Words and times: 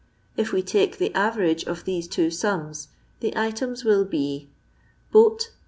If 0.35 0.51
wo 0.51 0.61
take 0.61 0.97
the 0.97 1.13
average 1.13 1.63
of 1.65 1.85
these 1.85 2.07
two 2.07 2.31
sums, 2.31 2.87
the 3.19 3.37
items 3.37 3.85
will 3.85 4.03
be 4.03 4.49
—£ 5.13 5.35
s. 5.35 5.49